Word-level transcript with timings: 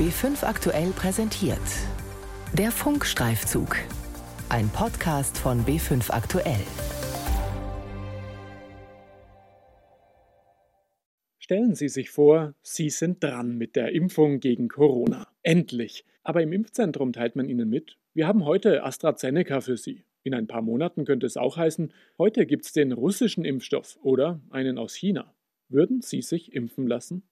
B5 0.00 0.44
aktuell 0.44 0.92
präsentiert. 0.92 1.58
Der 2.56 2.70
Funkstreifzug. 2.70 3.76
Ein 4.48 4.70
Podcast 4.70 5.36
von 5.36 5.66
B5 5.66 6.10
aktuell. 6.10 6.64
Stellen 11.38 11.74
Sie 11.74 11.90
sich 11.90 12.08
vor, 12.08 12.54
Sie 12.62 12.88
sind 12.88 13.22
dran 13.22 13.58
mit 13.58 13.76
der 13.76 13.92
Impfung 13.92 14.40
gegen 14.40 14.68
Corona. 14.68 15.28
Endlich. 15.42 16.06
Aber 16.22 16.40
im 16.42 16.54
Impfzentrum 16.54 17.12
teilt 17.12 17.36
man 17.36 17.50
Ihnen 17.50 17.68
mit, 17.68 17.98
wir 18.14 18.26
haben 18.26 18.46
heute 18.46 18.84
AstraZeneca 18.84 19.60
für 19.60 19.76
Sie. 19.76 20.06
In 20.22 20.32
ein 20.32 20.46
paar 20.46 20.62
Monaten 20.62 21.04
könnte 21.04 21.26
es 21.26 21.36
auch 21.36 21.58
heißen, 21.58 21.92
heute 22.16 22.46
gibt 22.46 22.64
es 22.64 22.72
den 22.72 22.92
russischen 22.92 23.44
Impfstoff 23.44 23.98
oder 24.00 24.40
einen 24.48 24.78
aus 24.78 24.94
China. 24.94 25.34
Würden 25.68 26.00
Sie 26.00 26.22
sich 26.22 26.54
impfen 26.54 26.86
lassen? 26.86 27.29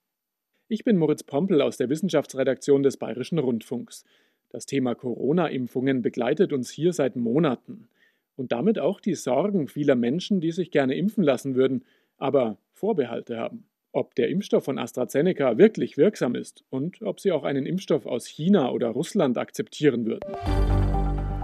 Ich 0.70 0.84
bin 0.84 0.98
Moritz 0.98 1.22
Pompel 1.22 1.62
aus 1.62 1.78
der 1.78 1.88
Wissenschaftsredaktion 1.88 2.82
des 2.82 2.98
Bayerischen 2.98 3.38
Rundfunks. 3.38 4.04
Das 4.50 4.66
Thema 4.66 4.94
Corona-Impfungen 4.94 6.02
begleitet 6.02 6.52
uns 6.52 6.68
hier 6.68 6.92
seit 6.92 7.16
Monaten. 7.16 7.88
Und 8.36 8.52
damit 8.52 8.78
auch 8.78 9.00
die 9.00 9.14
Sorgen 9.14 9.68
vieler 9.68 9.94
Menschen, 9.94 10.42
die 10.42 10.52
sich 10.52 10.70
gerne 10.70 10.94
impfen 10.94 11.24
lassen 11.24 11.54
würden, 11.54 11.86
aber 12.18 12.58
Vorbehalte 12.74 13.38
haben. 13.38 13.64
Ob 13.92 14.14
der 14.14 14.28
Impfstoff 14.28 14.64
von 14.64 14.78
AstraZeneca 14.78 15.56
wirklich 15.56 15.96
wirksam 15.96 16.34
ist 16.34 16.64
und 16.68 17.00
ob 17.00 17.18
sie 17.18 17.32
auch 17.32 17.44
einen 17.44 17.64
Impfstoff 17.64 18.04
aus 18.04 18.26
China 18.26 18.70
oder 18.70 18.88
Russland 18.88 19.38
akzeptieren 19.38 20.04
würden. 20.04 20.30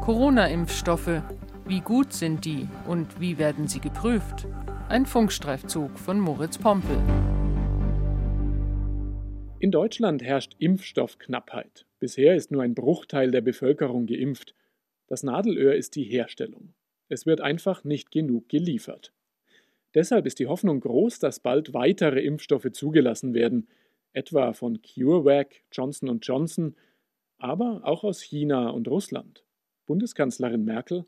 Corona-Impfstoffe. 0.02 1.22
Wie 1.66 1.80
gut 1.80 2.12
sind 2.12 2.44
die 2.44 2.68
und 2.86 3.18
wie 3.22 3.38
werden 3.38 3.68
sie 3.68 3.80
geprüft? 3.80 4.46
Ein 4.90 5.06
Funkstreifzug 5.06 5.98
von 5.98 6.20
Moritz 6.20 6.58
Pompel. 6.58 6.98
In 9.64 9.70
Deutschland 9.70 10.22
herrscht 10.22 10.56
Impfstoffknappheit. 10.58 11.86
Bisher 11.98 12.34
ist 12.34 12.50
nur 12.50 12.62
ein 12.62 12.74
Bruchteil 12.74 13.30
der 13.30 13.40
Bevölkerung 13.40 14.04
geimpft. 14.04 14.54
Das 15.06 15.22
Nadelöhr 15.22 15.74
ist 15.74 15.96
die 15.96 16.04
Herstellung. 16.04 16.74
Es 17.08 17.24
wird 17.24 17.40
einfach 17.40 17.82
nicht 17.82 18.10
genug 18.10 18.50
geliefert. 18.50 19.14
Deshalb 19.94 20.26
ist 20.26 20.38
die 20.38 20.48
Hoffnung 20.48 20.80
groß, 20.80 21.18
dass 21.18 21.40
bald 21.40 21.72
weitere 21.72 22.20
Impfstoffe 22.20 22.72
zugelassen 22.72 23.32
werden, 23.32 23.66
etwa 24.12 24.52
von 24.52 24.82
CureVac, 24.82 25.62
Johnson 25.72 26.20
Johnson, 26.20 26.76
aber 27.38 27.80
auch 27.84 28.04
aus 28.04 28.20
China 28.20 28.68
und 28.68 28.86
Russland. 28.86 29.46
Bundeskanzlerin 29.86 30.66
Merkel 30.66 31.06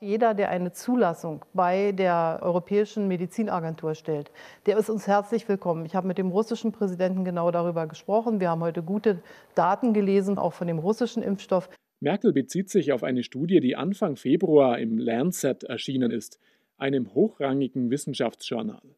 jeder, 0.00 0.34
der 0.34 0.50
eine 0.50 0.72
Zulassung 0.72 1.44
bei 1.54 1.92
der 1.92 2.38
Europäischen 2.42 3.08
Medizinagentur 3.08 3.94
stellt, 3.94 4.30
der 4.66 4.78
ist 4.78 4.90
uns 4.90 5.08
herzlich 5.08 5.48
willkommen. 5.48 5.84
Ich 5.86 5.96
habe 5.96 6.06
mit 6.06 6.18
dem 6.18 6.28
russischen 6.28 6.70
Präsidenten 6.70 7.24
genau 7.24 7.50
darüber 7.50 7.86
gesprochen. 7.86 8.38
Wir 8.38 8.50
haben 8.50 8.62
heute 8.62 8.82
gute 8.82 9.20
Daten 9.54 9.92
gelesen, 9.92 10.38
auch 10.38 10.52
von 10.52 10.68
dem 10.68 10.78
russischen 10.78 11.22
Impfstoff. 11.22 11.68
Merkel 12.00 12.32
bezieht 12.32 12.70
sich 12.70 12.92
auf 12.92 13.02
eine 13.02 13.24
Studie, 13.24 13.58
die 13.58 13.74
Anfang 13.74 14.14
Februar 14.14 14.78
im 14.78 14.98
Lancet 14.98 15.64
erschienen 15.64 16.12
ist, 16.12 16.38
einem 16.76 17.12
hochrangigen 17.14 17.90
Wissenschaftsjournal. 17.90 18.94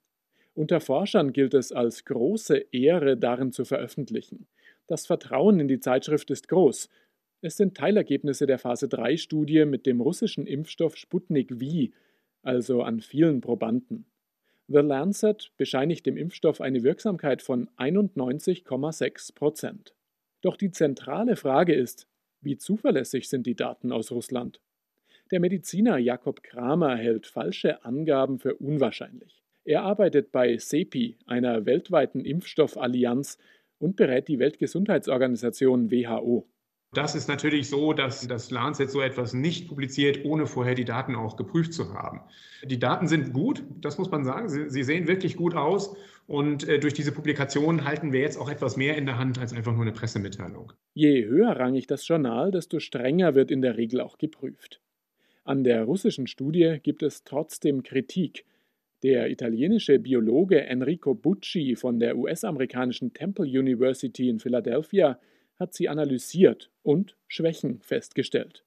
Unter 0.53 0.81
Forschern 0.81 1.33
gilt 1.33 1.55
es 1.55 1.73
als 1.73 2.05
große 2.05 2.57
Ehre, 2.73 3.17
darin 3.17 3.53
zu 3.53 3.64
veröffentlichen. 3.64 4.48
Das 4.87 5.07
Vertrauen 5.07 5.61
in 5.61 5.69
die 5.69 5.81
Zeitschrift 5.81 6.31
ist 6.31 6.48
groß 6.48 6.91
es 7.42 7.56
sind 7.56 7.77
Teilergebnisse 7.77 8.46
der 8.46 8.58
Phase 8.58 8.86
3-Studie 8.86 9.64
mit 9.64 9.86
dem 9.86 10.00
russischen 10.00 10.46
Impfstoff 10.46 10.96
Sputnik 10.96 11.55
V, 11.58 11.92
also 12.42 12.83
an 12.83 13.00
vielen 13.00 13.41
Probanden. 13.41 14.06
The 14.69 14.80
Lancet 14.80 15.50
bescheinigt 15.56 16.06
dem 16.06 16.16
Impfstoff 16.16 16.61
eine 16.61 16.83
Wirksamkeit 16.83 17.42
von 17.42 17.68
91,6 17.77 19.34
Prozent. 19.34 19.94
Doch 20.42 20.56
die 20.56 20.70
zentrale 20.70 21.36
Frage 21.36 21.74
ist, 21.74 22.06
wie 22.41 22.56
zuverlässig 22.56 23.28
sind 23.28 23.46
die 23.46 23.56
Daten 23.56 23.91
aus 23.91 24.12
Russland? 24.12 24.61
Der 25.30 25.41
Mediziner 25.41 25.98
Jakob 25.98 26.42
Kramer 26.42 26.96
hält 26.96 27.27
falsche 27.27 27.84
Angaben 27.84 28.39
für 28.39 28.55
unwahrscheinlich. 28.56 29.42
Er 29.64 29.83
arbeitet 29.83 30.33
bei 30.33 30.56
CEPI, 30.56 31.18
einer 31.27 31.67
weltweiten 31.67 32.20
Impfstoffallianz, 32.20 33.39
und 33.79 33.96
berät 33.96 34.29
die 34.29 34.39
Weltgesundheitsorganisation 34.39 35.90
WHO. 35.90 36.46
Das 36.92 37.14
ist 37.14 37.28
natürlich 37.28 37.68
so, 37.68 37.92
dass 37.92 38.27
das 38.27 38.51
Lancet 38.51 38.90
so 38.90 39.01
etwas 39.01 39.33
nicht 39.33 39.68
publiziert, 39.68 40.24
ohne 40.24 40.46
vorher 40.46 40.74
die 40.74 40.84
Daten 40.84 41.14
auch 41.14 41.36
geprüft 41.36 41.73
zu 41.73 41.95
haben. 41.95 42.20
Die 42.64 42.80
Daten 42.80 43.06
sind 43.06 43.33
gut, 43.33 43.62
das 43.80 43.96
muss 43.96 44.11
man 44.11 44.24
sagen. 44.24 44.48
Sie, 44.48 44.68
sie 44.68 44.83
sehen 44.83 45.06
wirklich 45.06 45.36
gut 45.36 45.55
aus. 45.55 45.96
Und 46.27 46.68
äh, 46.68 46.80
durch 46.80 46.95
diese 46.95 47.12
Publikation 47.12 47.84
halten 47.84 48.12
wir 48.12 48.20
jetzt 48.20 48.39
auch 48.39 48.50
etwas 48.50 48.77
mehr 48.77 48.96
in 48.96 49.06
der 49.06 49.18
Hand 49.18 49.39
als 49.39 49.52
einfach 49.52 49.73
nur 49.73 49.83
eine 49.83 49.92
Pressemitteilung. 49.92 50.73
Je 50.95 51.24
höherrangig 51.27 51.86
das 51.86 52.06
Journal, 52.06 52.50
desto 52.50 52.80
strenger 52.80 53.36
wird 53.36 53.52
in 53.52 53.62
der 53.62 53.77
Regel 53.77 54.00
auch 54.00 54.18
geprüft. 54.18 54.80
An 55.45 55.62
der 55.62 55.84
russischen 55.84 56.27
Studie 56.27 56.79
gibt 56.83 57.05
es 57.05 57.23
trotzdem 57.23 57.84
Kritik. 57.84 58.45
Der 59.05 59.30
italienische 59.30 59.98
Biologe 59.98 60.61
Enrico 60.62 61.14
Bucci 61.14 61.77
von 61.77 62.00
der 62.00 62.17
US-amerikanischen 62.17 63.12
Temple 63.12 63.46
University 63.46 64.29
in 64.29 64.40
Philadelphia 64.40 65.18
hat 65.61 65.75
sie 65.75 65.89
analysiert 65.89 66.73
und 66.83 67.17
Schwächen 67.29 67.81
festgestellt. 67.83 68.65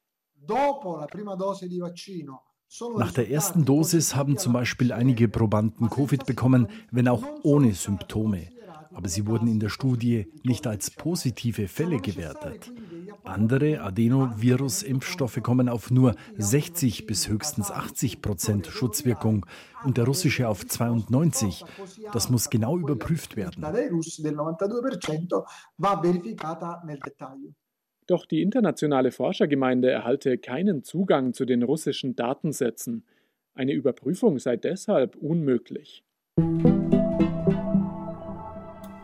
Nach 2.98 3.12
der 3.12 3.30
ersten 3.30 3.66
Dosis 3.66 4.16
haben 4.16 4.38
zum 4.38 4.54
Beispiel 4.54 4.92
einige 4.94 5.28
Probanden 5.28 5.90
Covid 5.90 6.26
bekommen, 6.26 6.70
wenn 6.92 7.08
auch 7.08 7.24
ohne 7.44 7.74
Symptome 7.74 8.53
aber 8.94 9.09
sie 9.09 9.28
wurden 9.28 9.48
in 9.48 9.59
der 9.59 9.70
Studie 9.70 10.28
nicht 10.44 10.68
als 10.68 10.92
positive 10.92 11.68
Fälle 11.68 12.00
gewertet. 12.00 12.72
Andere 13.24 13.81
Adenovirus-Impfstoffe 13.81 15.42
kommen 15.42 15.70
auf 15.70 15.92
nur 15.92 16.16
60 16.38 17.06
bis 17.06 17.30
höchstens 17.30 17.72
80 17.72 18.22
Prozent 18.22 18.68
Schutzwirkung 18.68 19.46
und 19.84 19.98
der 19.98 20.06
russische 20.06 20.48
auf 20.48 20.66
92. 20.66 21.64
Das 22.12 22.30
muss 22.30 22.50
genau 22.50 22.78
überprüft 22.78 23.36
werden. 23.36 23.64
Doch 28.08 28.25
die 28.25 28.42
internationale 28.42 29.12
Forschergemeinde 29.12 29.90
erhalte 29.90 30.38
keinen 30.38 30.84
Zugang 30.84 31.34
zu 31.34 31.46
den 31.46 31.64
russischen 31.64 32.16
Datensätzen. 32.16 33.06
Eine 33.54 33.74
Überprüfung 33.74 34.40
sei 34.40 34.58
deshalb 34.58 35.16
unmöglich. 35.16 36.04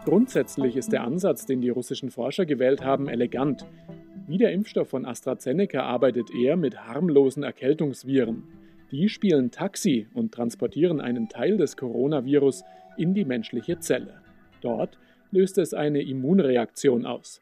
Grundsätzlich 0.05 0.77
ist 0.77 0.91
der 0.91 1.03
Ansatz, 1.03 1.45
den 1.45 1.61
die 1.61 1.69
russischen 1.69 2.09
Forscher 2.09 2.45
gewählt 2.45 2.83
haben, 2.83 3.09
elegant. 3.09 3.65
Wie 4.27 4.37
der 4.37 4.51
Impfstoff 4.53 4.89
von 4.89 5.05
AstraZeneca 5.05 5.81
arbeitet 5.81 6.29
er 6.33 6.55
mit 6.55 6.87
harmlosen 6.87 7.43
Erkältungsviren. 7.43 8.43
Die 8.91 9.09
spielen 9.09 9.51
Taxi 9.51 10.07
und 10.13 10.33
transportieren 10.33 11.01
einen 11.01 11.29
Teil 11.29 11.57
des 11.57 11.77
Coronavirus 11.77 12.63
in 12.97 13.13
die 13.13 13.25
menschliche 13.25 13.79
Zelle. 13.79 14.21
Dort 14.61 14.97
löst 15.31 15.57
es 15.57 15.73
eine 15.73 16.01
Immunreaktion 16.01 17.05
aus. 17.05 17.41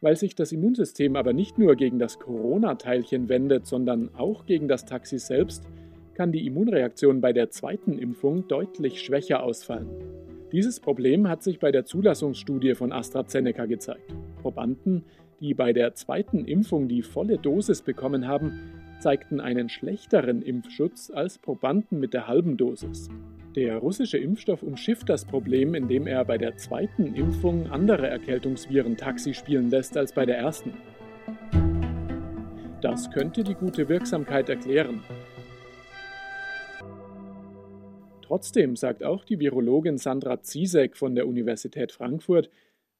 Weil 0.00 0.16
sich 0.16 0.34
das 0.34 0.52
Immunsystem 0.52 1.16
aber 1.16 1.32
nicht 1.32 1.58
nur 1.58 1.76
gegen 1.76 1.98
das 1.98 2.18
Corona-Teilchen 2.18 3.28
wendet, 3.28 3.66
sondern 3.66 4.10
auch 4.16 4.46
gegen 4.46 4.68
das 4.68 4.84
Taxi 4.84 5.18
selbst, 5.18 5.64
kann 6.14 6.32
die 6.32 6.46
Immunreaktion 6.46 7.20
bei 7.20 7.32
der 7.32 7.50
zweiten 7.50 7.98
Impfung 7.98 8.48
deutlich 8.48 9.00
schwächer 9.00 9.42
ausfallen. 9.42 9.88
Dieses 10.54 10.78
Problem 10.78 11.28
hat 11.28 11.42
sich 11.42 11.58
bei 11.58 11.72
der 11.72 11.84
Zulassungsstudie 11.84 12.76
von 12.76 12.92
AstraZeneca 12.92 13.66
gezeigt. 13.66 14.14
Probanden, 14.40 15.02
die 15.40 15.52
bei 15.52 15.72
der 15.72 15.94
zweiten 15.94 16.44
Impfung 16.44 16.86
die 16.86 17.02
volle 17.02 17.38
Dosis 17.38 17.82
bekommen 17.82 18.28
haben, 18.28 18.52
zeigten 19.00 19.40
einen 19.40 19.68
schlechteren 19.68 20.42
Impfschutz 20.42 21.10
als 21.10 21.38
Probanden 21.38 21.98
mit 21.98 22.14
der 22.14 22.28
halben 22.28 22.56
Dosis. 22.56 23.08
Der 23.56 23.78
russische 23.78 24.18
Impfstoff 24.18 24.62
umschifft 24.62 25.08
das 25.08 25.24
Problem, 25.24 25.74
indem 25.74 26.06
er 26.06 26.24
bei 26.24 26.38
der 26.38 26.56
zweiten 26.56 27.16
Impfung 27.16 27.72
andere 27.72 28.06
Erkältungsviren 28.06 28.96
Taxi 28.96 29.34
spielen 29.34 29.70
lässt 29.70 29.96
als 29.96 30.12
bei 30.12 30.24
der 30.24 30.38
ersten. 30.38 30.72
Das 32.80 33.10
könnte 33.10 33.42
die 33.42 33.54
gute 33.54 33.88
Wirksamkeit 33.88 34.48
erklären. 34.48 35.02
Trotzdem 38.34 38.74
sagt 38.74 39.04
auch 39.04 39.24
die 39.24 39.38
Virologin 39.38 39.96
Sandra 39.96 40.42
Ziesek 40.42 40.96
von 40.96 41.14
der 41.14 41.28
Universität 41.28 41.92
Frankfurt, 41.92 42.50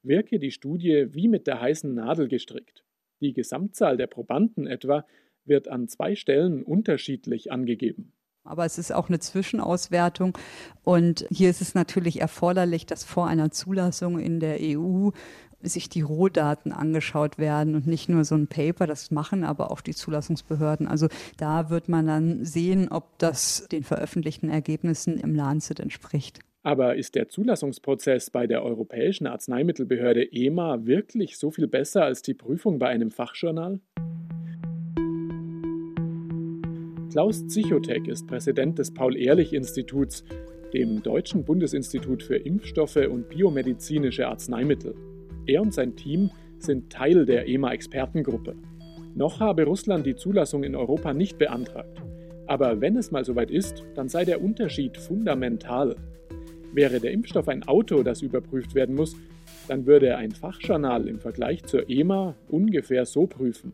wirke 0.05 0.39
die 0.39 0.53
Studie 0.53 1.09
wie 1.13 1.27
mit 1.27 1.49
der 1.49 1.61
heißen 1.61 1.93
Nadel 1.93 2.29
gestrickt. 2.29 2.85
Die 3.21 3.33
Gesamtzahl 3.33 3.97
der 3.97 4.07
Probanden 4.07 4.69
etwa 4.69 5.05
wird 5.45 5.67
an 5.67 5.89
zwei 5.89 6.15
Stellen 6.15 6.63
unterschiedlich 6.63 7.51
angegeben. 7.51 8.13
Aber 8.45 8.65
es 8.65 8.79
ist 8.79 8.93
auch 8.93 9.09
eine 9.09 9.19
Zwischenauswertung. 9.19 10.39
Und 10.85 11.27
hier 11.31 11.51
ist 11.51 11.61
es 11.63 11.75
natürlich 11.75 12.21
erforderlich, 12.21 12.87
dass 12.87 13.03
vor 13.03 13.27
einer 13.27 13.51
Zulassung 13.51 14.21
in 14.21 14.39
der 14.39 14.59
EU 14.61 15.11
sich 15.65 15.89
die 15.89 16.03
Rohdaten 16.03 16.73
angeschaut 16.73 17.39
werden 17.39 17.75
und 17.75 17.87
nicht 17.87 18.09
nur 18.09 18.25
so 18.25 18.35
ein 18.35 18.47
Paper, 18.47 18.87
das 18.87 19.11
machen 19.11 19.45
aber 19.45 19.71
auch 19.71 19.81
die 19.81 19.95
Zulassungsbehörden. 19.95 20.87
Also 20.87 21.09
da 21.37 21.71
wird 21.71 21.89
man 21.89 22.07
dann 22.07 22.45
sehen, 22.45 22.89
ob 22.91 23.19
das 23.19 23.67
den 23.71 23.83
veröffentlichten 23.83 24.51
Ergebnissen 24.51 25.19
im 25.19 25.35
Lancet 25.35 25.81
entspricht. 25.81 26.41
Aber 26.63 26.97
ist 26.97 27.15
der 27.15 27.29
Zulassungsprozess 27.29 28.31
bei 28.31 28.47
der 28.47 28.65
Europäischen 28.65 29.27
Arzneimittelbehörde 29.27 30.33
EMA 30.33 30.87
wirklich 30.87 31.37
so 31.37 31.51
viel 31.51 31.67
besser 31.67 32.05
als 32.05 32.23
die 32.23 32.33
Prüfung 32.33 32.79
bei 32.79 32.89
einem 32.89 33.11
Fachjournal? 33.11 33.81
Klaus 37.11 37.47
Zichotek 37.47 38.09
ist 38.09 38.27
Präsident 38.27 38.79
des 38.79 38.93
Paul-Ehrlich-Instituts, 38.93 40.25
dem 40.73 41.03
Deutschen 41.03 41.45
Bundesinstitut 41.45 42.23
für 42.23 42.37
Impfstoffe 42.37 42.97
und 42.97 43.29
biomedizinische 43.29 44.27
Arzneimittel. 44.27 44.97
Er 45.47 45.63
und 45.63 45.75
sein 45.75 45.97
Team 45.97 46.31
sind 46.59 46.91
Teil 46.91 47.27
der 47.27 47.49
EMA-Expertengruppe. 47.49 48.55
Noch 49.15 49.41
habe 49.41 49.65
Russland 49.65 50.07
die 50.07 50.17
Zulassung 50.17 50.65
in 50.65 50.75
Europa 50.75 51.13
nicht 51.13 51.39
beantragt. 51.39 52.03
Aber 52.47 52.81
wenn 52.81 52.97
es 52.97 53.11
mal 53.11 53.25
soweit 53.25 53.51
ist, 53.51 53.85
dann 53.95 54.09
sei 54.09 54.25
der 54.25 54.43
Unterschied 54.43 54.97
fundamental. 54.97 55.97
Wäre 56.73 57.01
der 57.01 57.13
Impfstoff 57.13 57.49
ein 57.49 57.63
Auto, 57.69 58.03
das 58.03 58.23
überprüft 58.23 58.75
werden 58.75 58.95
muss, 58.95 59.17
dann 59.69 59.87
würde 59.87 60.17
ein 60.17 60.33
Fachjournal 60.33 61.07
im 61.09 61.21
Vergleich 61.21 61.65
zur 61.65 61.89
EMA 61.89 62.35
ungefähr 62.49 63.07
so 63.07 63.27
prüfen. 63.27 63.73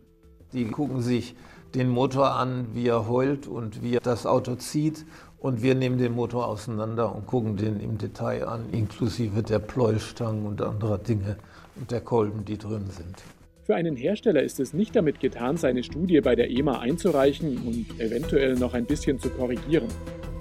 Die 0.53 0.67
gucken 0.67 1.01
sich 1.01 1.35
den 1.75 1.89
Motor 1.89 2.33
an, 2.35 2.67
wie 2.75 2.89
er 2.89 3.09
heult 3.09 3.47
und 3.47 3.83
wie 3.83 3.99
das 4.03 4.27
Auto 4.27 4.57
zieht. 4.57 5.07
Und 5.39 5.63
wir 5.63 5.75
nehmen 5.75 5.97
den 5.97 6.15
Motor 6.15 6.49
auseinander 6.49 7.15
und 7.15 7.27
gucken 7.27 7.57
den 7.57 7.81
im 7.81 7.97
Detail 7.97 8.47
an, 8.47 8.69
inklusive 8.73 9.43
der 9.43 9.59
Pleuelstangen 9.59 10.45
und 10.45 10.61
anderer 10.61 10.99
Dinge 10.99 11.39
und 11.81 11.91
der 11.91 12.01
Kolben, 12.01 12.45
die 12.45 12.59
drin 12.59 12.87
sind. 12.89 13.25
Für 13.65 13.75
einen 13.75 13.97
Hersteller 13.97 14.43
ist 14.43 14.61
es 14.61 14.73
nicht 14.73 14.95
damit 14.97 15.21
getan, 15.21 15.57
seine 15.57 15.83
Studie 15.83 16.21
bei 16.21 16.35
der 16.35 16.51
EMA 16.51 16.79
einzureichen 16.79 17.59
und 17.59 18.01
eventuell 18.01 18.55
noch 18.55 18.75
ein 18.75 18.85
bisschen 18.85 19.19
zu 19.19 19.31
korrigieren. 19.31 19.89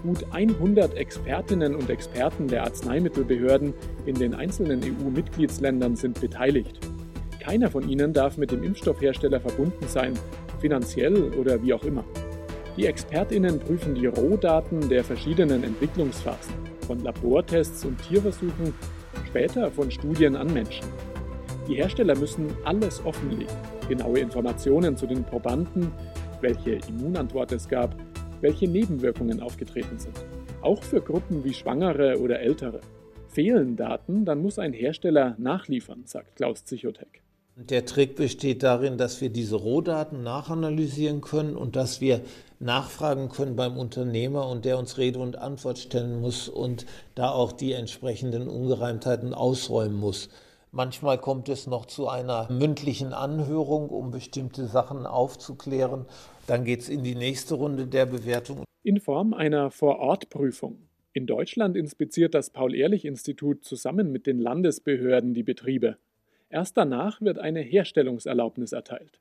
Gut 0.04 0.26
100 0.32 0.96
Expertinnen 0.96 1.76
und 1.76 1.90
Experten 1.90 2.48
der 2.48 2.64
Arzneimittelbehörden 2.64 3.74
in 4.06 4.16
den 4.16 4.34
einzelnen 4.34 4.82
EU-Mitgliedsländern 4.84 5.96
sind 5.96 6.20
beteiligt. 6.20 6.80
Keiner 7.40 7.70
von 7.70 7.88
ihnen 7.88 8.14
darf 8.14 8.38
mit 8.38 8.52
dem 8.52 8.64
Impfstoffhersteller 8.64 9.40
verbunden 9.40 9.88
sein, 9.88 10.14
finanziell 10.60 11.34
oder 11.34 11.62
wie 11.62 11.74
auch 11.74 11.84
immer. 11.84 12.06
Die 12.78 12.86
Expertinnen 12.86 13.60
prüfen 13.60 13.94
die 13.94 14.08
Rohdaten 14.08 14.88
der 14.88 15.04
verschiedenen 15.04 15.64
Entwicklungsphasen, 15.64 16.54
von 16.88 17.04
Labortests 17.04 17.84
und 17.86 18.02
Tierversuchen, 18.02 18.74
später 19.28 19.70
von 19.70 19.92
Studien 19.92 20.36
an 20.36 20.54
Menschen. 20.54 20.88
Die 21.70 21.76
Hersteller 21.76 22.18
müssen 22.18 22.48
alles 22.66 23.00
offenlegen, 23.06 23.54
genaue 23.88 24.18
Informationen 24.18 24.98
zu 24.98 25.06
den 25.06 25.24
Probanden, 25.24 25.92
welche 26.42 26.80
Immunantwort 26.88 27.52
es 27.52 27.70
gab, 27.70 27.96
welche 28.42 28.68
Nebenwirkungen 28.68 29.40
aufgetreten 29.40 30.00
sind. 30.00 30.16
Auch 30.64 30.82
für 30.82 31.00
Gruppen 31.00 31.44
wie 31.44 31.54
Schwangere 31.54 32.20
oder 32.20 32.40
Ältere. 32.40 32.82
Fehlen 33.28 33.76
Daten, 33.76 34.26
dann 34.26 34.42
muss 34.42 34.58
ein 34.58 34.74
Hersteller 34.74 35.36
nachliefern, 35.38 36.02
sagt 36.06 36.38
Klaus 36.38 36.66
Zichotek. 36.66 37.22
Der 37.56 37.86
Trick 37.86 38.16
besteht 38.16 38.64
darin, 38.64 38.98
dass 38.98 39.22
wir 39.22 39.30
diese 39.30 39.58
Rohdaten 39.58 40.24
nachanalysieren 40.24 41.22
können 41.22 41.56
und 41.56 41.76
dass 41.76 42.02
wir 42.02 42.22
nachfragen 42.60 43.30
können 43.30 43.56
beim 43.56 43.78
Unternehmer 43.78 44.50
und 44.50 44.66
der 44.66 44.80
uns 44.80 44.98
Rede 44.98 45.20
und 45.20 45.38
Antwort 45.38 45.78
stellen 45.78 46.20
muss 46.20 46.50
und 46.50 46.88
da 47.14 47.30
auch 47.30 47.52
die 47.52 47.74
entsprechenden 47.74 48.48
Ungereimtheiten 48.48 49.36
ausräumen 49.36 50.00
muss. 50.00 50.30
Manchmal 50.72 51.18
kommt 51.18 51.50
es 51.50 51.66
noch 51.66 51.88
zu 51.88 52.08
einer 52.08 52.52
mündlichen 52.52 53.12
Anhörung, 53.14 53.90
um 53.90 54.12
bestimmte 54.12 54.68
Sachen 54.68 55.08
aufzuklären. 55.08 56.06
Dann 56.46 56.64
geht 56.64 56.82
es 56.82 56.90
in 56.90 57.04
die 57.04 57.16
nächste 57.16 57.56
Runde 57.56 57.88
der 57.88 58.06
Bewertung. 58.06 58.64
In 58.84 59.00
Form 59.00 59.34
einer 59.34 59.72
Vorortprüfung. 59.72 60.88
In 61.14 61.26
Deutschland 61.26 61.76
inspiziert 61.76 62.36
das 62.36 62.52
Paul-Ehrlich-Institut 62.52 63.64
zusammen 63.64 64.12
mit 64.12 64.28
den 64.28 64.40
Landesbehörden 64.40 65.34
die 65.34 65.44
Betriebe. 65.44 65.98
Erst 66.50 66.78
danach 66.78 67.20
wird 67.20 67.40
eine 67.40 67.62
Herstellungserlaubnis 67.62 68.72
erteilt. 68.72 69.20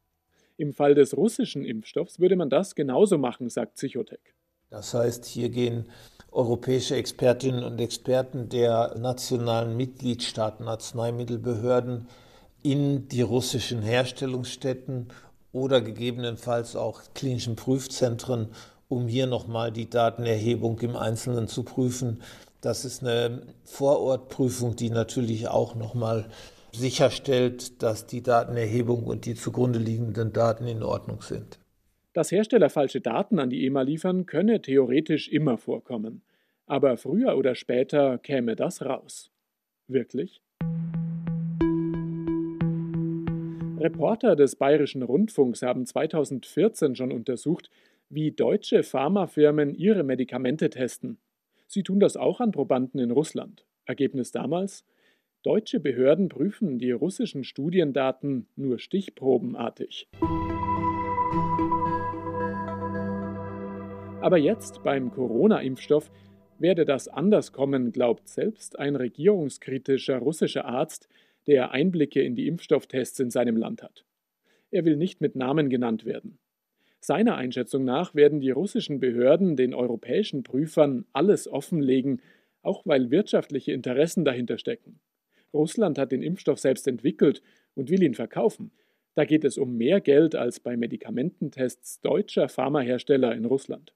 Im 0.59 0.75
Fall 0.75 0.95
des 0.95 1.17
russischen 1.17 1.65
Impfstoffs 1.65 2.21
würde 2.21 2.37
man 2.37 2.51
das 2.51 2.75
genauso 2.75 3.17
machen, 3.17 3.49
sagt 3.49 3.77
Psychotek. 3.77 4.35
Das 4.71 4.93
heißt, 4.93 5.25
hier 5.25 5.49
gehen 5.49 5.87
europäische 6.31 6.97
Expertinnen 6.97 7.65
und 7.65 7.81
Experten 7.81 8.49
der 8.49 8.97
nationalen 8.99 9.77
Mitgliedstaaten 9.77 10.69
Arzneimittelbehörden 10.69 12.09
in 12.63 13.09
die 13.09 13.23
russischen 13.23 13.83
Herstellungsstätten 13.83 15.09
oder 15.53 15.81
gegebenenfalls 15.81 16.77
auch 16.77 17.03
klinischen 17.15 17.57
Prüfzentren, 17.57 18.49
um 18.89 19.09
hier 19.09 19.27
nochmal 19.27 19.73
die 19.73 19.89
Datenerhebung 19.89 20.79
im 20.81 20.97
Einzelnen 20.97 21.49
zu 21.49 21.63
prüfen. 21.63 22.23
Das 22.61 22.85
ist 22.85 23.03
eine 23.03 23.43
Vorortprüfung, 23.65 24.77
die 24.77 24.91
natürlich 24.91 25.49
auch 25.49 25.75
nochmal 25.75 26.29
sicherstellt, 26.73 27.83
dass 27.83 28.07
die 28.07 28.23
Datenerhebung 28.23 29.05
und 29.05 29.25
die 29.25 29.35
zugrunde 29.35 29.79
liegenden 29.79 30.33
Daten 30.33 30.67
in 30.67 30.83
Ordnung 30.83 31.23
sind. 31.23 31.59
Dass 32.19 32.33
Hersteller 32.33 32.69
falsche 32.69 33.01
Daten 33.01 33.39
an 33.39 33.49
die 33.49 33.65
EMA 33.65 33.83
liefern, 33.83 34.27
könne 34.27 34.61
theoretisch 34.61 35.29
immer 35.29 35.57
vorkommen. 35.57 36.23
Aber 36.67 36.97
früher 36.97 37.39
oder 37.39 37.55
später 37.55 38.19
käme 38.19 38.57
das 38.57 38.85
raus. 38.85 39.31
Wirklich? 39.87 40.43
Reporter 43.79 44.35
des 44.35 44.57
Bayerischen 44.57 45.05
Rundfunks 45.05 45.63
haben 45.63 45.87
2014 45.87 46.97
schon 46.97 47.13
untersucht, 47.13 47.71
wie 48.09 48.33
deutsche 48.33 48.83
Pharmafirmen 48.83 49.77
ihre 49.77 50.03
Medikamente 50.03 50.71
testen. 50.71 51.19
Sie 51.69 51.85
tun 51.85 52.01
das 52.01 52.17
auch 52.17 52.41
an 52.41 52.51
Probanden 52.51 52.99
in 52.99 53.13
Russland. 53.13 53.65
Ergebnis 53.85 54.33
damals? 54.33 54.85
Deutsche 55.45 55.79
Behörden 55.79 56.29
prüfen 56.29 56.81
die 56.81 56.91
russischen 56.91 57.45
Studiendaten 57.45 58.49
nur 58.57 58.81
stichprobenartig. 58.81 60.09
Aber 64.21 64.37
jetzt 64.37 64.83
beim 64.83 65.13
Corona-Impfstoff 65.13 66.11
werde 66.59 66.85
das 66.85 67.07
anders 67.07 67.53
kommen, 67.53 67.93
glaubt 67.93 68.29
selbst 68.29 68.77
ein 68.77 68.97
regierungskritischer 68.97 70.19
russischer 70.19 70.65
Arzt, 70.65 71.09
der 71.47 71.71
Einblicke 71.71 72.21
in 72.21 72.35
die 72.35 72.49
Impfstofftests 72.49 73.21
in 73.21 73.31
seinem 73.31 73.57
Land 73.57 73.83
hat. 73.83 74.05
Er 74.73 74.85
will 74.85 74.97
nicht 74.97 75.21
mit 75.21 75.37
Namen 75.37 75.71
genannt 75.71 76.05
werden. 76.05 76.39
Seiner 77.01 77.37
Einschätzung 77.37 77.85
nach 77.85 78.17
werden 78.17 78.41
die 78.41 78.51
russischen 78.51 78.99
Behörden 78.99 79.55
den 79.55 79.73
europäischen 79.73 80.43
Prüfern 80.43 81.07
alles 81.13 81.47
offenlegen, 81.47 82.21
auch 82.63 82.83
weil 82.85 83.13
wirtschaftliche 83.13 83.73
Interessen 83.73 84.25
dahinter 84.25 84.59
stecken. 84.59 84.99
Russland 85.55 85.97
hat 85.97 86.11
den 86.11 86.23
Impfstoff 86.23 86.59
selbst 86.59 86.89
entwickelt 86.89 87.41
und 87.77 87.89
will 87.89 88.03
ihn 88.03 88.15
verkaufen. 88.15 88.73
Da 89.15 89.25
geht 89.25 89.45
es 89.45 89.59
um 89.59 89.77
mehr 89.77 90.01
Geld 90.01 90.35
als 90.35 90.59
bei 90.61 90.77
Medikamententests 90.77 92.01
deutscher 92.01 92.49
Pharmahersteller 92.49 93.35
in 93.35 93.45
Russland. 93.45 93.95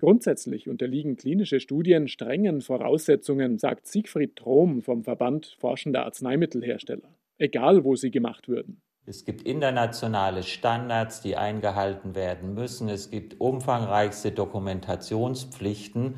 Grundsätzlich 0.00 0.66
unterliegen 0.66 1.16
klinische 1.16 1.60
Studien 1.60 2.08
strengen 2.08 2.62
Voraussetzungen, 2.62 3.58
sagt 3.58 3.86
Siegfried 3.86 4.34
Trom 4.34 4.80
vom 4.80 5.04
Verband 5.04 5.54
Forschender 5.58 6.06
Arzneimittelhersteller, 6.06 7.14
egal 7.36 7.84
wo 7.84 7.96
sie 7.96 8.10
gemacht 8.10 8.48
würden. 8.48 8.80
Es 9.04 9.26
gibt 9.26 9.42
internationale 9.42 10.42
Standards, 10.42 11.20
die 11.20 11.36
eingehalten 11.36 12.14
werden 12.14 12.54
müssen. 12.54 12.88
Es 12.88 13.10
gibt 13.10 13.42
umfangreichste 13.42 14.32
Dokumentationspflichten. 14.32 16.14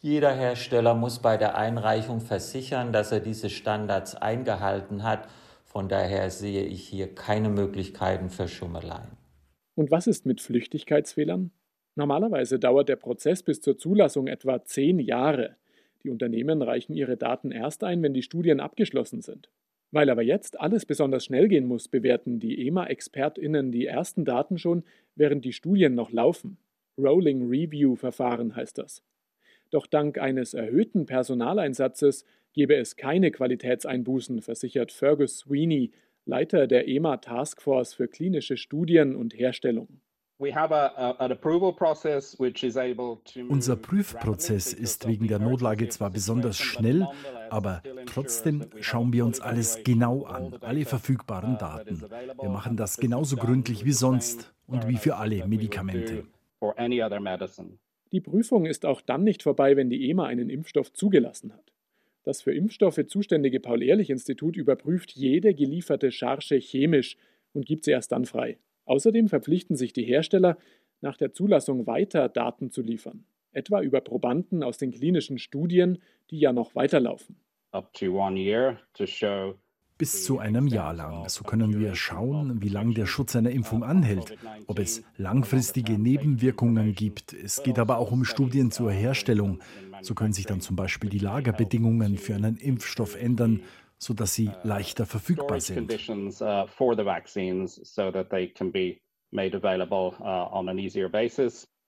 Jeder 0.00 0.32
Hersteller 0.32 0.94
muss 0.94 1.18
bei 1.18 1.36
der 1.36 1.56
Einreichung 1.56 2.20
versichern, 2.20 2.92
dass 2.92 3.10
er 3.10 3.20
diese 3.20 3.50
Standards 3.50 4.14
eingehalten 4.14 5.02
hat. 5.02 5.28
Von 5.64 5.88
daher 5.88 6.30
sehe 6.30 6.64
ich 6.64 6.86
hier 6.86 7.12
keine 7.12 7.48
Möglichkeiten 7.48 8.30
für 8.30 8.46
Schummeleien. 8.46 9.16
Und 9.74 9.90
was 9.90 10.06
ist 10.06 10.26
mit 10.26 10.40
Flüchtigkeitsfehlern? 10.40 11.50
Normalerweise 11.96 12.58
dauert 12.58 12.88
der 12.88 12.96
Prozess 12.96 13.42
bis 13.42 13.60
zur 13.60 13.76
Zulassung 13.76 14.26
etwa 14.26 14.64
zehn 14.64 14.98
Jahre. 14.98 15.56
Die 16.02 16.10
Unternehmen 16.10 16.62
reichen 16.62 16.94
ihre 16.94 17.16
Daten 17.16 17.50
erst 17.50 17.84
ein, 17.84 18.02
wenn 18.02 18.14
die 18.14 18.22
Studien 18.22 18.60
abgeschlossen 18.60 19.22
sind. 19.22 19.50
Weil 19.92 20.08
aber 20.08 20.22
jetzt 20.22 20.60
alles 20.60 20.86
besonders 20.86 21.24
schnell 21.24 21.48
gehen 21.48 21.66
muss, 21.66 21.88
bewerten 21.88 22.38
die 22.38 22.66
EMA-ExpertInnen 22.66 23.72
die 23.72 23.86
ersten 23.86 24.24
Daten 24.24 24.56
schon, 24.56 24.84
während 25.16 25.44
die 25.44 25.52
Studien 25.52 25.94
noch 25.94 26.12
laufen. 26.12 26.58
Rolling 26.96 27.48
Review 27.48 27.96
Verfahren 27.96 28.54
heißt 28.54 28.78
das. 28.78 29.02
Doch 29.70 29.86
dank 29.86 30.18
eines 30.18 30.54
erhöhten 30.54 31.06
Personaleinsatzes 31.06 32.24
gebe 32.52 32.76
es 32.76 32.96
keine 32.96 33.30
Qualitätseinbußen, 33.30 34.42
versichert 34.42 34.92
Fergus 34.92 35.38
Sweeney, 35.38 35.92
Leiter 36.24 36.66
der 36.66 36.86
EMA 36.88 37.16
Taskforce 37.18 37.94
für 37.94 38.08
klinische 38.08 38.56
Studien 38.56 39.16
und 39.16 39.36
Herstellung. 39.38 40.00
Unser 43.48 43.76
Prüfprozess 43.76 44.72
ist 44.72 45.06
wegen 45.06 45.28
der 45.28 45.38
Notlage 45.38 45.88
zwar 45.90 46.10
besonders 46.10 46.56
schnell, 46.56 47.06
aber 47.50 47.82
trotzdem 48.06 48.64
schauen 48.80 49.12
wir 49.12 49.26
uns 49.26 49.42
alles 49.42 49.84
genau 49.84 50.24
an, 50.24 50.54
alle 50.62 50.86
verfügbaren 50.86 51.58
Daten. 51.58 52.02
Wir 52.40 52.48
machen 52.48 52.78
das 52.78 52.96
genauso 52.96 53.36
gründlich 53.36 53.84
wie 53.84 53.92
sonst 53.92 54.54
und 54.66 54.88
wie 54.88 54.96
für 54.96 55.16
alle 55.16 55.46
Medikamente. 55.46 56.24
Die 58.12 58.20
Prüfung 58.20 58.64
ist 58.64 58.86
auch 58.86 59.02
dann 59.02 59.24
nicht 59.24 59.42
vorbei, 59.42 59.76
wenn 59.76 59.90
die 59.90 60.08
EMA 60.08 60.24
einen 60.26 60.48
Impfstoff 60.48 60.90
zugelassen 60.94 61.52
hat. 61.52 61.70
Das 62.22 62.40
für 62.40 62.54
Impfstoffe 62.54 63.04
zuständige 63.06 63.60
Paul-Ehrlich-Institut 63.60 64.56
überprüft 64.56 65.12
jede 65.12 65.52
gelieferte 65.52 66.10
Charge 66.10 66.58
chemisch 66.60 67.18
und 67.52 67.66
gibt 67.66 67.84
sie 67.84 67.90
erst 67.90 68.12
dann 68.12 68.24
frei. 68.24 68.56
Außerdem 68.90 69.28
verpflichten 69.28 69.76
sich 69.76 69.92
die 69.92 70.02
Hersteller, 70.02 70.58
nach 71.00 71.16
der 71.16 71.32
Zulassung 71.32 71.86
weiter 71.86 72.28
Daten 72.28 72.72
zu 72.72 72.82
liefern, 72.82 73.24
etwa 73.52 73.80
über 73.82 74.00
Probanden 74.00 74.64
aus 74.64 74.78
den 74.78 74.90
klinischen 74.90 75.38
Studien, 75.38 75.98
die 76.32 76.40
ja 76.40 76.52
noch 76.52 76.74
weiterlaufen. 76.74 77.36
Up 77.70 77.94
to 77.94 78.06
one 78.20 78.36
year 78.36 78.80
to 78.94 79.06
show 79.06 79.54
bis 80.00 80.24
zu 80.24 80.38
einem 80.38 80.66
Jahr 80.66 80.94
lang. 80.94 81.28
So 81.28 81.44
können 81.44 81.78
wir 81.78 81.94
schauen, 81.94 82.62
wie 82.62 82.70
lange 82.70 82.94
der 82.94 83.04
Schutz 83.04 83.36
einer 83.36 83.50
Impfung 83.50 83.84
anhält, 83.84 84.34
ob 84.66 84.78
es 84.78 85.02
langfristige 85.18 85.98
Nebenwirkungen 85.98 86.94
gibt. 86.94 87.34
Es 87.34 87.62
geht 87.62 87.78
aber 87.78 87.98
auch 87.98 88.10
um 88.10 88.24
Studien 88.24 88.70
zur 88.70 88.90
Herstellung. 88.90 89.60
So 90.00 90.14
können 90.14 90.32
sich 90.32 90.46
dann 90.46 90.62
zum 90.62 90.74
Beispiel 90.74 91.10
die 91.10 91.18
Lagerbedingungen 91.18 92.16
für 92.16 92.34
einen 92.34 92.56
Impfstoff 92.56 93.14
ändern, 93.14 93.60
sodass 94.02 94.34
sie 94.34 94.50
leichter 94.64 95.06
verfügbar 95.06 95.60
sind. 95.60 95.92
Uh, 95.92 95.96
uh, 96.50 96.66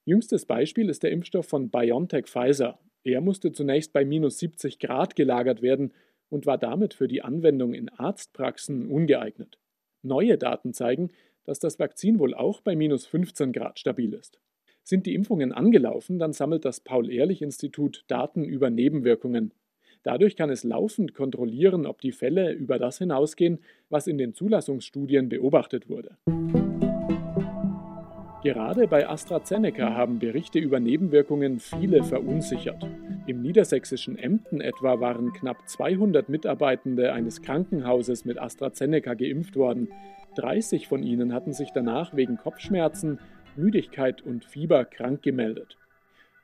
Jüngstes 0.05 0.47
Beispiel 0.47 0.89
ist 0.89 1.03
der 1.03 1.11
Impfstoff 1.11 1.47
von 1.49 1.71
BioNTech 1.71 2.27
Pfizer. 2.27 2.79
Er 3.05 3.21
musste 3.21 3.53
zunächst 3.53 3.93
bei 3.93 4.05
minus 4.05 4.39
70 4.39 4.79
Grad 4.79 5.17
gelagert 5.17 5.63
werden 5.63 5.93
und 6.29 6.47
war 6.47 6.59
damit 6.59 6.95
für 6.95 7.09
die 7.09 7.23
Anwendung 7.23 7.75
in 7.75 7.89
Arztpraxen 7.89 8.89
ungeeignet. 8.91 9.59
Neue 10.03 10.39
Daten 10.39 10.73
zeigen, 10.73 11.11
dass 11.45 11.59
das 11.59 11.79
Vakzin 11.79 12.19
wohl 12.19 12.35
auch 12.35 12.61
bei 12.61 12.77
minus 12.77 13.07
15 13.07 13.53
Grad 13.53 13.79
stabil 13.79 14.13
ist. 14.15 14.41
Sind 14.85 15.07
die 15.07 15.15
Impfungen 15.15 15.53
angelaufen, 15.53 16.19
dann 16.19 16.33
sammelt 16.33 16.65
das 16.65 16.81
Paul-Ehrlich-Institut 16.81 18.05
Daten 18.09 18.45
über 18.45 18.71
Nebenwirkungen. 18.71 19.55
Dadurch 20.03 20.37
kann 20.37 20.51
es 20.51 20.65
laufend 20.65 21.15
kontrollieren, 21.15 21.87
ob 21.87 22.01
die 22.01 22.13
Fälle 22.13 22.53
über 22.53 22.79
das 22.79 22.99
hinausgehen, 22.99 23.61
was 23.89 24.07
in 24.07 24.19
den 24.19 24.35
Zulassungsstudien 24.35 25.29
beobachtet 25.29 25.89
wurde. 25.89 26.17
Gerade 28.43 28.89
bei 28.89 29.09
AstraZeneca 29.09 29.95
haben 29.95 30.19
Berichte 30.19 30.59
über 30.59 30.81
Nebenwirkungen 30.81 31.61
viele 31.61 32.03
verunsichert. 32.03 32.85
Im 33.29 33.41
niedersächsischen 33.41 34.19
Emden 34.19 34.61
etwa 34.61 34.99
waren 34.99 35.33
knapp 35.33 35.69
200 35.69 36.29
Mitarbeitende 36.29 37.13
eines 37.13 37.41
Krankenhauses 37.43 38.25
mit 38.25 38.41
AstraZeneca 38.41 39.15
geimpft 39.15 39.55
worden. 39.55 39.91
30 40.35 40.89
von 40.89 41.05
ihnen 41.05 41.33
hatten 41.33 41.53
sich 41.53 41.71
danach 41.73 42.17
wegen 42.17 42.37
Kopfschmerzen, 42.37 43.21
Müdigkeit 43.55 44.23
und 44.23 44.45
Fieber 44.45 44.87
krank 44.87 45.23
gemeldet. 45.23 45.77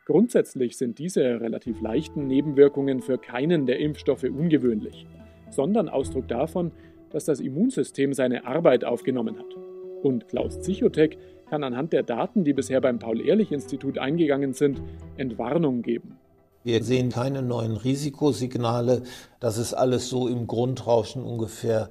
Grundsätzlich 0.08 0.78
sind 0.78 0.98
diese 0.98 1.20
relativ 1.20 1.82
leichten 1.82 2.26
Nebenwirkungen 2.26 3.02
für 3.02 3.18
keinen 3.18 3.66
der 3.66 3.78
Impfstoffe 3.78 4.24
ungewöhnlich, 4.24 5.06
sondern 5.50 5.90
Ausdruck 5.90 6.26
davon, 6.28 6.72
dass 7.10 7.26
das 7.26 7.40
Immunsystem 7.40 8.14
seine 8.14 8.46
Arbeit 8.46 8.86
aufgenommen 8.86 9.38
hat. 9.38 9.54
Und 10.02 10.26
Klaus 10.28 10.62
Zichotek 10.62 11.18
kann 11.50 11.62
anhand 11.62 11.92
der 11.92 12.04
Daten, 12.04 12.42
die 12.42 12.54
bisher 12.54 12.80
beim 12.80 12.98
Paul-Ehrlich-Institut 12.98 13.98
eingegangen 13.98 14.54
sind, 14.54 14.80
Entwarnung 15.18 15.82
geben. 15.82 16.16
Wir 16.64 16.82
sehen 16.82 17.10
keine 17.10 17.42
neuen 17.42 17.76
Risikosignale. 17.76 19.02
Das 19.40 19.58
ist 19.58 19.74
alles 19.74 20.08
so 20.08 20.26
im 20.26 20.46
Grundrauschen 20.46 21.22
ungefähr 21.22 21.90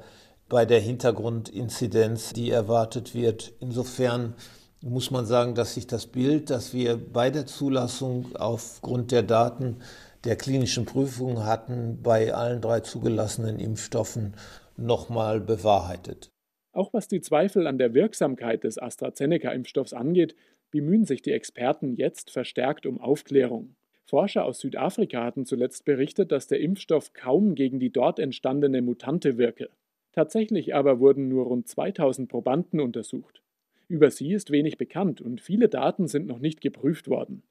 bei 0.49 0.65
der 0.65 0.79
Hintergrundinzidenz, 0.79 2.33
die 2.33 2.49
erwartet 2.49 3.13
wird. 3.13 3.53
Insofern 3.59 4.33
muss 4.81 5.11
man 5.11 5.25
sagen, 5.25 5.55
dass 5.55 5.73
sich 5.73 5.87
das 5.87 6.07
Bild, 6.07 6.49
das 6.49 6.73
wir 6.73 6.97
bei 6.97 7.29
der 7.29 7.45
Zulassung 7.45 8.35
aufgrund 8.35 9.11
der 9.11 9.23
Daten 9.23 9.77
der 10.23 10.35
klinischen 10.35 10.85
Prüfungen 10.85 11.45
hatten, 11.45 12.01
bei 12.03 12.33
allen 12.33 12.61
drei 12.61 12.81
zugelassenen 12.81 13.59
Impfstoffen 13.59 14.35
nochmal 14.75 15.39
bewahrheitet. 15.39 16.29
Auch 16.73 16.93
was 16.93 17.07
die 17.07 17.21
Zweifel 17.21 17.65
an 17.65 17.79
der 17.79 17.93
Wirksamkeit 17.93 18.63
des 18.63 18.77
AstraZeneca-Impfstoffs 18.77 19.93
angeht, 19.93 20.35
bemühen 20.69 21.05
sich 21.05 21.21
die 21.21 21.31
Experten 21.31 21.95
jetzt 21.95 22.29
verstärkt 22.29 22.85
um 22.85 22.99
Aufklärung. 22.99 23.75
Forscher 24.05 24.45
aus 24.45 24.59
Südafrika 24.59 25.23
hatten 25.23 25.45
zuletzt 25.45 25.85
berichtet, 25.85 26.31
dass 26.31 26.47
der 26.47 26.59
Impfstoff 26.59 27.13
kaum 27.13 27.55
gegen 27.55 27.79
die 27.79 27.91
dort 27.91 28.19
entstandene 28.19 28.81
Mutante 28.81 29.37
wirke. 29.37 29.69
Tatsächlich 30.13 30.75
aber 30.75 30.99
wurden 30.99 31.27
nur 31.27 31.45
rund 31.45 31.67
2000 31.67 32.29
Probanden 32.29 32.79
untersucht. 32.79 33.41
Über 33.89 34.11
sie 34.11 34.33
ist 34.33 34.51
wenig 34.51 34.77
bekannt 34.77 35.21
und 35.21 35.39
viele 35.39 35.69
Daten 35.69 36.07
sind 36.07 36.27
noch 36.27 36.39
nicht 36.39 36.59
geprüft 36.59 37.07
worden. 37.07 37.43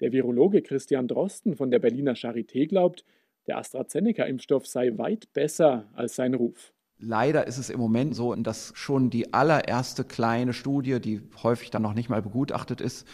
Der 0.00 0.12
Virologe 0.12 0.62
Christian 0.62 1.08
Drosten 1.08 1.56
von 1.56 1.70
der 1.70 1.78
Berliner 1.78 2.14
Charité 2.14 2.66
glaubt, 2.66 3.04
der 3.46 3.58
AstraZeneca-Impfstoff 3.58 4.66
sei 4.66 4.96
weit 4.98 5.32
besser 5.32 5.88
als 5.94 6.16
sein 6.16 6.34
Ruf. 6.34 6.72
Leider 6.98 7.46
ist 7.46 7.58
es 7.58 7.70
im 7.70 7.78
Moment 7.78 8.14
so, 8.16 8.34
dass 8.34 8.72
schon 8.74 9.08
die 9.08 9.32
allererste 9.32 10.04
kleine 10.04 10.52
Studie, 10.52 11.00
die 11.00 11.22
häufig 11.42 11.70
dann 11.70 11.82
noch 11.82 11.94
nicht 11.94 12.08
mal 12.08 12.22
begutachtet 12.22 12.80
ist, 12.80 13.06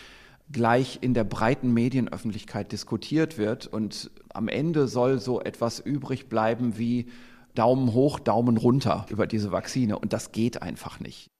gleich 0.50 0.99
in 1.02 1.12
der 1.12 1.25
breiten 1.25 1.73
Medienöffentlichkeit 1.73 2.73
diskutiert 2.73 3.37
wird. 3.37 3.66
Und 3.66 4.11
am 4.30 4.49
Ende 4.49 4.88
soll 4.88 5.18
so 5.21 5.40
etwas 5.40 5.80
übrig 5.80 6.28
bleiben 6.30 6.78
wie 6.78 7.06
Daumen 7.54 7.92
hoch, 7.92 8.18
Daumen 8.18 8.56
runter 8.56 9.04
über 9.11 9.26
diese 9.26 9.52
Vakzine. 9.52 9.99
Und 9.99 10.14
das 10.14 10.33
geht 10.33 10.62
einfach 10.62 10.99
nicht. 10.99 11.34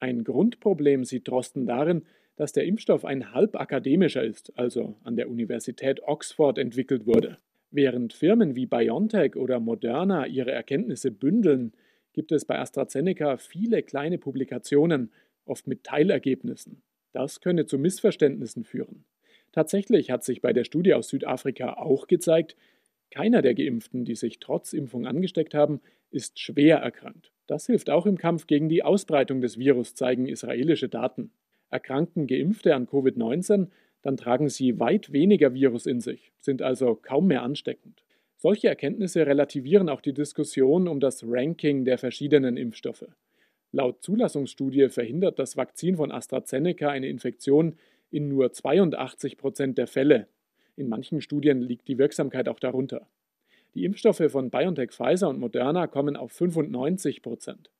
Ein 0.00 0.24
Grundproblem 0.24 1.04
sieht 1.04 1.28
Drosten 1.28 1.66
darin, 1.66 2.04
dass 2.36 2.52
der 2.52 2.64
Impfstoff 2.64 3.04
ein 3.04 3.34
halbakademischer 3.34 4.24
ist, 4.24 4.52
also 4.58 4.96
an 5.04 5.16
der 5.16 5.28
Universität 5.28 6.02
Oxford 6.02 6.56
entwickelt 6.56 7.06
wurde. 7.06 7.38
Während 7.70 8.14
Firmen 8.14 8.56
wie 8.56 8.66
BioNTech 8.66 9.36
oder 9.36 9.60
Moderna 9.60 10.26
ihre 10.26 10.50
Erkenntnisse 10.50 11.10
bündeln, 11.10 11.72
gibt 12.14 12.32
es 12.32 12.46
bei 12.46 12.58
AstraZeneca 12.58 13.36
viele 13.36 13.82
kleine 13.82 14.18
Publikationen, 14.18 15.12
oft 15.44 15.66
mit 15.66 15.84
Teilergebnissen. 15.84 16.82
Das 17.12 17.40
könne 17.40 17.66
zu 17.66 17.78
Missverständnissen 17.78 18.64
führen. 18.64 19.04
Tatsächlich 19.52 20.10
hat 20.10 20.24
sich 20.24 20.40
bei 20.40 20.52
der 20.52 20.64
Studie 20.64 20.94
aus 20.94 21.08
Südafrika 21.08 21.74
auch 21.74 22.06
gezeigt, 22.06 22.56
keiner 23.10 23.42
der 23.42 23.54
Geimpften, 23.54 24.04
die 24.04 24.14
sich 24.14 24.38
trotz 24.38 24.72
Impfung 24.72 25.06
angesteckt 25.06 25.54
haben, 25.54 25.80
ist 26.10 26.38
schwer 26.38 26.78
erkrankt. 26.78 27.32
Das 27.50 27.66
hilft 27.66 27.90
auch 27.90 28.06
im 28.06 28.16
Kampf 28.16 28.46
gegen 28.46 28.68
die 28.68 28.84
Ausbreitung 28.84 29.40
des 29.40 29.58
Virus, 29.58 29.96
zeigen 29.96 30.28
israelische 30.28 30.88
Daten. 30.88 31.32
Erkranken 31.68 32.28
Geimpfte 32.28 32.76
an 32.76 32.86
Covid-19, 32.86 33.70
dann 34.02 34.16
tragen 34.16 34.48
sie 34.48 34.78
weit 34.78 35.12
weniger 35.12 35.52
Virus 35.52 35.84
in 35.86 36.00
sich, 36.00 36.30
sind 36.38 36.62
also 36.62 36.94
kaum 36.94 37.26
mehr 37.26 37.42
ansteckend. 37.42 38.04
Solche 38.36 38.68
Erkenntnisse 38.68 39.26
relativieren 39.26 39.88
auch 39.88 40.00
die 40.00 40.12
Diskussion 40.12 40.86
um 40.86 41.00
das 41.00 41.24
Ranking 41.26 41.84
der 41.84 41.98
verschiedenen 41.98 42.56
Impfstoffe. 42.56 43.08
Laut 43.72 44.00
Zulassungsstudie 44.00 44.88
verhindert 44.88 45.40
das 45.40 45.56
Vakzin 45.56 45.96
von 45.96 46.12
AstraZeneca 46.12 46.88
eine 46.88 47.08
Infektion 47.08 47.74
in 48.12 48.28
nur 48.28 48.52
82 48.52 49.36
Prozent 49.36 49.76
der 49.76 49.88
Fälle. 49.88 50.28
In 50.76 50.88
manchen 50.88 51.20
Studien 51.20 51.60
liegt 51.62 51.88
die 51.88 51.98
Wirksamkeit 51.98 52.48
auch 52.48 52.60
darunter. 52.60 53.08
Die 53.74 53.84
Impfstoffe 53.84 54.22
von 54.28 54.50
BioNTech, 54.50 54.90
Pfizer 54.90 55.28
und 55.28 55.38
Moderna 55.38 55.86
kommen 55.86 56.16
auf 56.16 56.32
95 56.32 57.22
Prozent. 57.22 57.70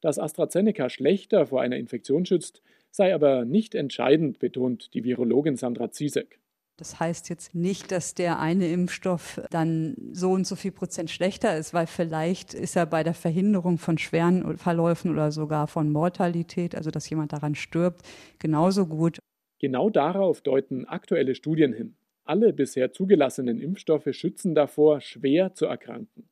Dass 0.00 0.18
AstraZeneca 0.18 0.88
schlechter 0.88 1.46
vor 1.46 1.62
einer 1.62 1.76
Infektion 1.76 2.26
schützt, 2.26 2.62
sei 2.90 3.14
aber 3.14 3.44
nicht 3.44 3.74
entscheidend, 3.74 4.38
betont 4.38 4.94
die 4.94 5.04
Virologin 5.04 5.56
Sandra 5.56 5.90
Ziesek. 5.90 6.38
Das 6.78 7.00
heißt 7.00 7.30
jetzt 7.30 7.54
nicht, 7.54 7.90
dass 7.90 8.14
der 8.14 8.38
eine 8.38 8.68
Impfstoff 8.68 9.40
dann 9.50 9.96
so 10.12 10.32
und 10.32 10.46
so 10.46 10.56
viel 10.56 10.72
Prozent 10.72 11.10
schlechter 11.10 11.56
ist, 11.56 11.72
weil 11.72 11.86
vielleicht 11.86 12.52
ist 12.52 12.76
er 12.76 12.84
bei 12.84 13.02
der 13.02 13.14
Verhinderung 13.14 13.78
von 13.78 13.96
schweren 13.96 14.58
Verläufen 14.58 15.10
oder 15.10 15.32
sogar 15.32 15.68
von 15.68 15.90
Mortalität, 15.90 16.74
also 16.74 16.90
dass 16.90 17.08
jemand 17.08 17.32
daran 17.32 17.54
stirbt, 17.54 18.02
genauso 18.38 18.86
gut. 18.86 19.18
Genau 19.58 19.88
darauf 19.88 20.42
deuten 20.42 20.84
aktuelle 20.84 21.34
Studien 21.34 21.72
hin. 21.72 21.96
Alle 22.28 22.52
bisher 22.52 22.92
zugelassenen 22.92 23.60
Impfstoffe 23.60 24.08
schützen 24.10 24.56
davor, 24.56 25.00
schwer 25.00 25.54
zu 25.54 25.66
erkranken. 25.66 26.28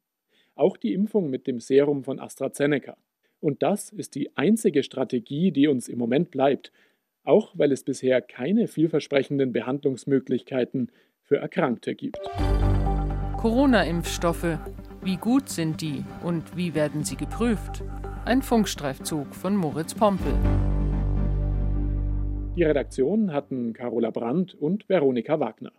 Auch 0.56 0.76
die 0.76 0.92
Impfung 0.92 1.30
mit 1.30 1.46
dem 1.46 1.60
Serum 1.60 2.02
von 2.02 2.18
AstraZeneca. 2.18 2.96
Und 3.38 3.62
das 3.62 3.90
ist 3.90 4.16
die 4.16 4.36
einzige 4.36 4.82
Strategie, 4.82 5.52
die 5.52 5.68
uns 5.68 5.88
im 5.88 5.98
Moment 5.98 6.32
bleibt, 6.32 6.72
auch 7.22 7.52
weil 7.56 7.70
es 7.70 7.84
bisher 7.84 8.20
keine 8.20 8.66
vielversprechenden 8.66 9.52
Behandlungsmöglichkeiten 9.52 10.90
für 11.22 11.36
Erkrankte 11.36 11.94
gibt. 11.94 12.18
Corona-Impfstoffe. 13.36 14.58
Wie 15.04 15.16
gut 15.16 15.48
sind 15.48 15.80
die 15.80 16.04
und 16.24 16.56
wie 16.56 16.74
werden 16.74 17.04
sie 17.04 17.16
geprüft? 17.16 17.84
Ein 18.24 18.42
Funkstreifzug 18.42 19.32
von 19.32 19.54
Moritz 19.54 19.94
Pompel. 19.94 20.34
Die 22.56 22.64
Redaktion 22.64 23.32
hatten 23.32 23.72
Carola 23.74 24.10
Brandt 24.10 24.54
und 24.54 24.88
Veronika 24.88 25.38
Wagner. 25.38 25.72